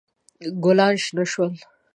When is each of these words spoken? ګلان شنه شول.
ګلان 0.63 0.95
شنه 1.03 1.23
شول. 1.31 1.51